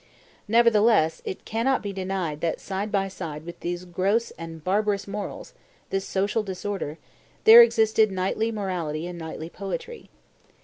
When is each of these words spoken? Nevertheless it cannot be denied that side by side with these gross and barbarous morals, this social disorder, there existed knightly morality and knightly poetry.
Nevertheless 0.47 1.21
it 1.25 1.45
cannot 1.45 1.83
be 1.83 1.93
denied 1.93 2.41
that 2.41 2.59
side 2.59 2.91
by 2.91 3.07
side 3.07 3.45
with 3.45 3.59
these 3.59 3.85
gross 3.85 4.31
and 4.31 4.63
barbarous 4.63 5.07
morals, 5.07 5.53
this 5.91 6.05
social 6.05 6.41
disorder, 6.41 6.97
there 7.43 7.61
existed 7.61 8.11
knightly 8.11 8.51
morality 8.51 9.05
and 9.05 9.19
knightly 9.19 9.47
poetry. 9.51 10.09